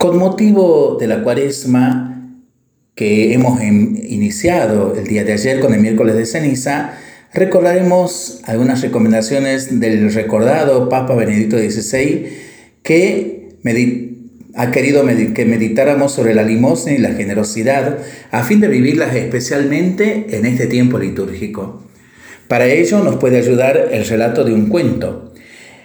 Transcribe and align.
Con 0.00 0.16
motivo 0.16 0.96
de 0.98 1.06
la 1.06 1.22
cuaresma 1.22 2.38
que 2.94 3.34
hemos 3.34 3.62
iniciado 3.62 4.94
el 4.96 5.06
día 5.06 5.24
de 5.24 5.34
ayer 5.34 5.60
con 5.60 5.74
el 5.74 5.80
miércoles 5.80 6.16
de 6.16 6.24
ceniza, 6.24 6.94
recordaremos 7.34 8.40
algunas 8.46 8.80
recomendaciones 8.80 9.78
del 9.78 10.10
recordado 10.14 10.88
Papa 10.88 11.14
Benedicto 11.14 11.58
XVI 11.58 12.32
que 12.82 13.50
ha 14.54 14.70
querido 14.70 15.04
que 15.34 15.44
meditáramos 15.44 16.12
sobre 16.12 16.32
la 16.34 16.44
limosna 16.44 16.92
y 16.92 16.98
la 16.98 17.12
generosidad 17.12 17.98
a 18.30 18.42
fin 18.42 18.60
de 18.60 18.68
vivirlas 18.68 19.14
especialmente 19.14 20.28
en 20.30 20.46
este 20.46 20.66
tiempo 20.66 20.98
litúrgico. 20.98 21.82
Para 22.48 22.68
ello 22.68 23.04
nos 23.04 23.16
puede 23.16 23.36
ayudar 23.36 23.90
el 23.92 24.06
relato 24.06 24.44
de 24.44 24.54
un 24.54 24.70
cuento 24.70 25.29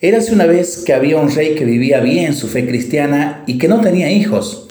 Érase 0.00 0.32
una 0.32 0.46
vez 0.46 0.84
que 0.86 0.94
había 0.94 1.16
un 1.16 1.34
rey 1.34 1.56
que 1.56 1.64
vivía 1.64 1.98
bien 1.98 2.32
su 2.32 2.46
fe 2.46 2.64
cristiana 2.64 3.42
y 3.48 3.58
que 3.58 3.66
no 3.66 3.80
tenía 3.80 4.12
hijos. 4.12 4.68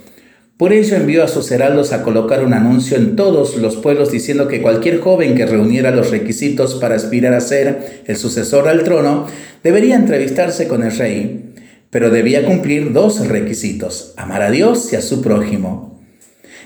Por 0.56 0.72
ello 0.72 0.96
envió 0.96 1.22
a 1.22 1.28
sus 1.28 1.52
heraldos 1.52 1.92
a 1.92 2.02
colocar 2.02 2.46
un 2.46 2.54
anuncio 2.54 2.96
en 2.96 3.18
todos 3.18 3.58
los 3.58 3.76
pueblos 3.76 4.10
diciendo 4.10 4.48
que 4.48 4.62
cualquier 4.62 5.02
joven 5.02 5.36
que 5.36 5.46
reuniera 5.46 5.92
los 5.92 6.12
requisitos 6.12 6.76
para 6.76 6.96
aspirar 6.96 7.34
a 7.34 7.42
ser 7.42 8.04
el 8.06 8.16
sucesor 8.16 8.70
al 8.70 8.86
trono 8.86 9.28
debería 9.64 9.96
entrevistarse 9.98 10.70
con 10.70 10.82
el 10.82 10.98
rey, 10.98 11.54
pero 11.90 12.10
debía 12.10 12.46
cumplir 12.46 12.94
dos 12.94 13.28
requisitos, 13.28 14.14
amar 14.16 14.42
a 14.42 14.50
Dios 14.50 14.94
y 14.94 14.96
a 14.96 15.02
su 15.02 15.22
prójimo. 15.22 16.00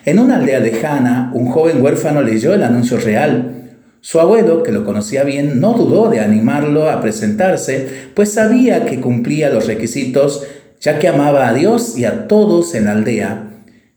En 0.05 0.19
una 0.19 0.37
aldea 0.37 0.59
lejana, 0.59 1.31
un 1.33 1.47
joven 1.47 1.81
huérfano 1.81 2.21
leyó 2.21 2.53
el 2.53 2.61
anuncio 2.61 2.97
real 2.97 3.60
su 4.01 4.19
abuelo, 4.19 4.63
que 4.63 4.71
lo 4.71 4.83
conocía 4.83 5.23
bien, 5.23 5.59
no 5.59 5.73
dudó 5.73 6.09
de 6.09 6.19
animarlo 6.19 6.89
a 6.89 7.01
presentarse, 7.01 7.87
pues 8.15 8.33
sabía 8.33 8.85
que 8.85 8.99
cumplía 8.99 9.51
los 9.51 9.67
requisitos, 9.67 10.43
ya 10.79 10.97
que 10.97 11.07
amaba 11.07 11.47
a 11.47 11.53
Dios 11.53 11.95
y 11.97 12.05
a 12.05 12.27
todos 12.27 12.73
en 12.73 12.85
la 12.85 12.93
aldea. 12.93 13.47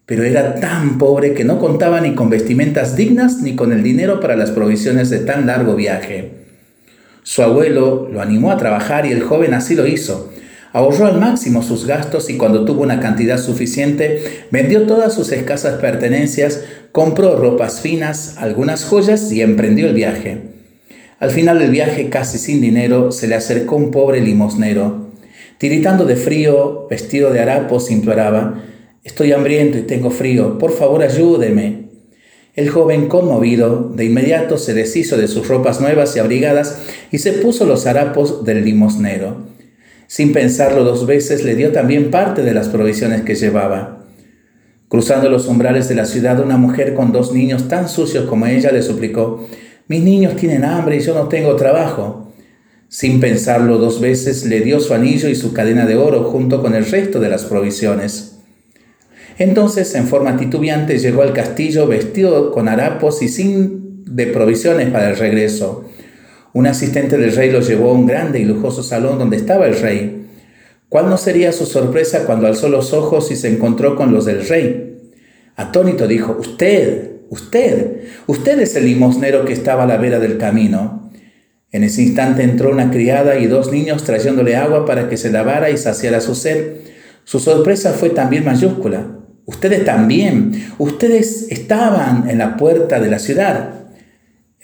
Pero 0.05 0.25
era 0.25 0.57
tan 0.57 0.99
pobre 0.99 1.33
que 1.33 1.45
no 1.45 1.59
contaba 1.59 2.03
ni 2.03 2.15
con 2.15 2.29
vestimentas 2.29 2.95
dignas 2.97 3.41
ni 3.41 3.57
con 3.57 3.73
el 3.73 3.83
dinero 3.83 4.21
para 4.21 4.37
las 4.37 4.51
provisiones 4.51 5.09
de 5.09 5.21
tan 5.21 5.47
largo 5.47 5.75
viaje. 5.75 6.33
Su 7.23 7.43
abuelo 7.43 8.11
lo 8.13 8.21
animó 8.21 8.51
a 8.51 8.59
trabajar 8.59 9.07
y 9.07 9.13
el 9.13 9.23
joven 9.23 9.55
así 9.55 9.75
lo 9.75 9.87
hizo. 9.87 10.31
Ahorró 10.75 11.07
al 11.07 11.21
máximo 11.21 11.63
sus 11.63 11.87
gastos 11.87 12.29
y 12.29 12.37
cuando 12.37 12.65
tuvo 12.65 12.83
una 12.83 12.99
cantidad 12.99 13.39
suficiente, 13.39 14.47
vendió 14.51 14.89
todas 14.89 15.15
sus 15.15 15.31
escasas 15.31 15.81
pertenencias, 15.81 16.65
compró 16.91 17.37
ropas 17.37 17.81
finas, 17.81 18.35
algunas 18.39 18.85
joyas 18.85 19.31
y 19.31 19.41
emprendió 19.41 19.87
el 19.87 19.95
viaje. 19.95 20.43
Al 21.21 21.31
final 21.31 21.61
del 21.61 21.71
viaje, 21.71 22.11
casi 22.11 22.39
sin 22.39 22.61
dinero, 22.61 23.13
se 23.13 23.29
le 23.29 23.37
acercó 23.37 23.77
un 23.77 23.93
pobre 23.93 24.21
limosnero. 24.21 25.13
Tiritando 25.59 26.07
de 26.07 26.17
frío, 26.17 26.89
vestido 26.91 27.33
de 27.33 27.39
harapos, 27.39 27.93
imploraba, 27.93 28.65
Estoy 29.05 29.31
hambriento 29.31 29.79
y 29.79 29.83
tengo 29.83 30.11
frío, 30.11 30.59
por 30.59 30.73
favor 30.73 31.05
ayúdeme. 31.05 31.85
El 32.57 32.69
joven, 32.69 33.07
conmovido, 33.07 33.93
de 33.95 34.07
inmediato 34.07 34.59
se 34.59 34.75
deshizo 34.75 35.19
de 35.19 35.29
sus 35.29 35.47
ropas 35.47 35.81
nuevas 35.81 36.17
y 36.17 36.19
abrigadas 36.19 36.81
y 37.13 37.19
se 37.19 37.35
puso 37.35 37.65
los 37.65 37.87
harapos 37.87 38.45
del 38.45 38.65
limosnero. 38.65 39.54
Sin 40.07 40.33
pensarlo 40.33 40.85
dos 40.85 41.07
veces, 41.07 41.45
le 41.45 41.55
dio 41.55 41.73
también 41.73 42.11
parte 42.11 42.43
de 42.43 42.55
las 42.55 42.69
provisiones 42.69 43.23
que 43.23 43.35
llevaba. 43.35 44.05
Cruzando 44.89 45.29
los 45.29 45.47
umbrales 45.47 45.89
de 45.89 45.95
la 45.95 46.05
ciudad, 46.05 46.41
una 46.41 46.57
mujer 46.57 46.95
con 46.95 47.13
dos 47.13 47.33
niños 47.33 47.69
tan 47.69 47.89
sucios 47.89 48.27
como 48.27 48.47
ella 48.47 48.71
le 48.71 48.83
suplicó, 48.83 49.49
mis 49.89 50.03
niños 50.03 50.37
tienen 50.37 50.65
hambre 50.65 50.97
y 50.97 51.01
yo 51.01 51.15
no 51.15 51.29
tengo 51.29 51.57
trabajo. 51.57 52.33
Sin 52.89 53.19
pensarlo 53.19 53.79
dos 53.79 54.01
veces, 54.01 54.45
le 54.45 54.61
dio 54.61 54.79
su 54.81 54.95
anillo 54.95 55.29
y 55.29 55.35
su 55.35 55.53
cadena 55.53 55.85
de 55.85 55.97
oro 55.97 56.25
junto 56.25 56.63
con 56.63 56.75
el 56.75 56.87
resto 56.87 57.19
de 57.19 57.29
las 57.29 57.45
provisiones. 57.45 58.37
Entonces, 59.39 59.95
en 59.95 60.07
forma 60.07 60.37
titubeante, 60.37 60.99
llegó 60.99 61.23
al 61.23 61.33
castillo 61.33 61.89
vestido 61.89 62.53
con 62.53 62.69
harapos 62.69 63.21
y 63.23 63.29
sin 63.29 64.05
de 64.05 64.29
provisiones 64.29 64.91
para 64.91 65.11
el 65.11 65.17
regreso. 65.17 65.87
Un 66.55 66.69
asistente 66.69 67.19
del 67.19 67.35
rey 67.35 67.51
lo 67.51 67.61
llevó 67.61 67.91
a 67.91 67.95
un 67.95 68.07
grande 68.07 68.39
y 68.39 68.45
lujoso 68.45 68.85
salón 68.85 69.19
donde 69.19 69.37
estaba 69.37 69.67
el 69.67 69.77
rey. 69.77 70.29
¿Cuál 70.89 71.11
no 71.11 71.17
sería 71.17 71.51
su 71.51 71.67
sorpresa 71.67 72.25
cuando 72.27 72.47
alzó 72.47 72.69
los 72.69 72.93
ojos 72.93 73.33
y 73.33 73.37
se 73.37 73.49
encontró 73.49 73.97
con 73.97 74.13
los 74.13 74.25
del 74.25 74.47
rey? 74.47 75.13
Atónito 75.57 76.07
dijo, 76.07 76.37
Usted, 76.39 77.11
usted, 77.29 78.03
usted 78.29 78.61
es 78.61 78.77
el 78.77 78.87
limosnero 78.87 79.45
que 79.45 79.53
estaba 79.53 79.83
a 79.83 79.87
la 79.89 79.97
vera 79.97 80.21
del 80.21 80.39
camino. 80.39 81.11
En 81.73 81.83
ese 81.83 82.03
instante 82.03 82.45
entró 82.45 82.71
una 82.71 82.93
criada 82.93 83.37
y 83.37 83.49
dos 83.49 83.73
niños 83.73 84.05
trayéndole 84.05 84.55
agua 84.55 84.87
para 84.87 85.09
que 85.09 85.17
se 85.17 85.33
lavara 85.33 85.71
y 85.71 85.77
saciara 85.77 86.21
su 86.21 86.37
sed. 86.37 86.77
Su 87.25 87.41
sorpresa 87.41 87.95
fue 87.95 88.11
también 88.11 88.45
mayúscula. 88.45 89.19
Ustedes 89.45 89.85
también, 89.85 90.53
ustedes 90.79 91.49
estaban 91.51 92.31
en 92.31 92.39
la 92.39 92.57
puerta 92.57 93.01
de 93.01 93.11
la 93.11 93.19
ciudad. 93.19 93.84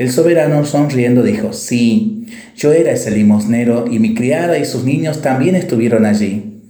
El 0.00 0.10
soberano 0.10 0.64
sonriendo 0.64 1.22
dijo, 1.22 1.52
sí, 1.52 2.24
yo 2.56 2.72
era 2.72 2.90
ese 2.90 3.10
limosnero 3.10 3.84
y 3.86 3.98
mi 3.98 4.14
criada 4.14 4.56
y 4.56 4.64
sus 4.64 4.82
niños 4.82 5.20
también 5.20 5.54
estuvieron 5.54 6.06
allí. 6.06 6.62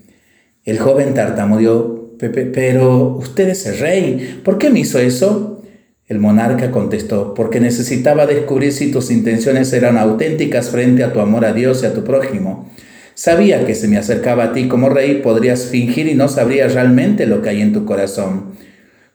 El 0.64 0.80
joven 0.80 1.14
tartamudeó, 1.14 2.16
pero 2.18 3.18
usted 3.20 3.50
es 3.50 3.66
el 3.66 3.78
rey, 3.78 4.40
¿por 4.44 4.58
qué 4.58 4.70
me 4.70 4.80
hizo 4.80 4.98
eso? 4.98 5.62
El 6.08 6.18
monarca 6.18 6.72
contestó, 6.72 7.32
porque 7.34 7.60
necesitaba 7.60 8.26
descubrir 8.26 8.72
si 8.72 8.90
tus 8.90 9.12
intenciones 9.12 9.72
eran 9.72 9.96
auténticas 9.96 10.70
frente 10.70 11.04
a 11.04 11.12
tu 11.12 11.20
amor 11.20 11.44
a 11.44 11.52
Dios 11.52 11.84
y 11.84 11.86
a 11.86 11.94
tu 11.94 12.02
prójimo. 12.02 12.68
Sabía 13.14 13.64
que 13.64 13.76
si 13.76 13.86
me 13.86 13.96
acercaba 13.96 14.42
a 14.46 14.52
ti 14.52 14.66
como 14.66 14.88
rey 14.88 15.20
podrías 15.22 15.66
fingir 15.66 16.08
y 16.08 16.14
no 16.14 16.26
sabrías 16.26 16.74
realmente 16.74 17.26
lo 17.26 17.42
que 17.42 17.50
hay 17.50 17.62
en 17.62 17.72
tu 17.72 17.84
corazón. 17.84 18.56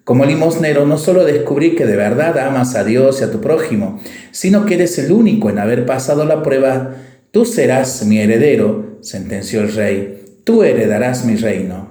Como 0.05 0.23
limosnero 0.23 0.85
no 0.85 0.99
solo 0.99 1.25
descubrí 1.25 1.75
que 1.75 1.87
de 1.87 1.95
verdad 1.95 2.37
amas 2.37 2.75
a 2.75 2.83
Dios 2.83 3.19
y 3.19 3.23
a 3.23 3.31
tu 3.31 3.41
prójimo, 3.41 3.99
sino 4.29 4.67
que 4.67 4.75
eres 4.75 4.99
el 4.99 5.11
único 5.11 5.49
en 5.49 5.57
haber 5.57 5.87
pasado 5.87 6.25
la 6.25 6.43
prueba. 6.43 6.93
Tú 7.31 7.43
serás 7.43 8.05
mi 8.05 8.19
heredero, 8.19 8.99
sentenció 9.01 9.61
el 9.61 9.73
rey, 9.73 10.23
tú 10.43 10.61
heredarás 10.61 11.25
mi 11.25 11.35
reino. 11.35 11.89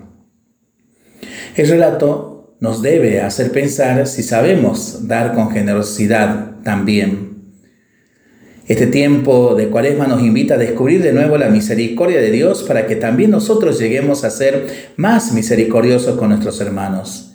El 1.56 1.66
relato 1.66 2.56
nos 2.60 2.82
debe 2.82 3.20
hacer 3.20 3.50
pensar 3.50 4.06
si 4.06 4.22
sabemos 4.22 5.08
dar 5.08 5.34
con 5.34 5.50
generosidad 5.50 6.62
también. 6.62 7.34
Este 8.69 8.86
tiempo 8.86 9.56
de 9.56 9.70
cuaresma 9.70 10.06
nos 10.06 10.22
invita 10.22 10.54
a 10.54 10.58
descubrir 10.58 11.03
de 11.03 11.12
nuevo 11.12 11.36
la 11.36 11.48
misericordia 11.48 12.20
de 12.20 12.30
Dios 12.30 12.62
para 12.62 12.86
que 12.86 12.94
también 12.94 13.32
nosotros 13.32 13.80
lleguemos 13.80 14.22
a 14.22 14.30
ser 14.30 14.92
más 14.97 15.32
misericordiosos 15.32 16.16
con 16.16 16.28
nuestros 16.28 16.60
hermanos. 16.60 17.34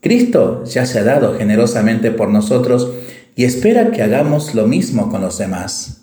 Cristo 0.00 0.64
ya 0.64 0.86
se 0.86 1.00
ha 1.00 1.04
dado 1.04 1.36
generosamente 1.36 2.10
por 2.10 2.28
nosotros 2.28 2.92
y 3.34 3.44
espera 3.44 3.90
que 3.90 4.02
hagamos 4.02 4.54
lo 4.54 4.66
mismo 4.66 5.10
con 5.10 5.20
los 5.20 5.38
demás. 5.38 6.02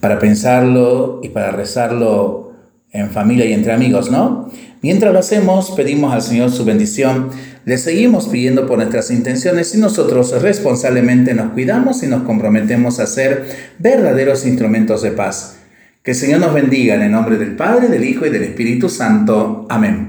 Para 0.00 0.18
pensarlo 0.18 1.20
y 1.22 1.28
para 1.28 1.52
rezarlo 1.52 2.52
en 2.90 3.10
familia 3.10 3.46
y 3.46 3.52
entre 3.52 3.72
amigos, 3.72 4.10
¿no? 4.10 4.50
Mientras 4.82 5.12
lo 5.12 5.20
hacemos, 5.20 5.70
pedimos 5.70 6.12
al 6.12 6.22
Señor 6.22 6.50
su 6.50 6.64
bendición, 6.64 7.30
le 7.64 7.78
seguimos 7.78 8.26
pidiendo 8.26 8.66
por 8.66 8.78
nuestras 8.78 9.12
intenciones 9.12 9.74
y 9.76 9.78
nosotros 9.78 10.42
responsablemente 10.42 11.34
nos 11.34 11.52
cuidamos 11.52 12.02
y 12.02 12.08
nos 12.08 12.22
comprometemos 12.22 12.98
a 12.98 13.06
ser 13.06 13.46
verdaderos 13.78 14.44
instrumentos 14.44 15.02
de 15.02 15.12
paz. 15.12 15.58
Que 16.02 16.10
el 16.10 16.16
Señor 16.16 16.40
nos 16.40 16.52
bendiga 16.52 16.96
en 16.96 17.02
el 17.02 17.12
nombre 17.12 17.38
del 17.38 17.54
Padre, 17.54 17.86
del 17.86 18.02
Hijo 18.02 18.26
y 18.26 18.30
del 18.30 18.42
Espíritu 18.42 18.88
Santo. 18.88 19.66
Amén. 19.70 20.00